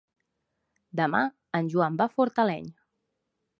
[1.01, 1.21] Demà
[1.61, 2.75] en Joan va a Fortaleny.